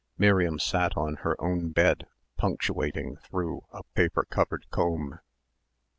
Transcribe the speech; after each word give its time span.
Miriam 0.17 0.57
sat 0.57 0.97
on 0.97 1.17
her 1.17 1.39
own 1.39 1.69
bed 1.69 2.07
punctuating 2.35 3.17
through 3.17 3.65
a 3.71 3.83
paper 3.93 4.23
covered 4.27 4.65
comb.... 4.71 5.19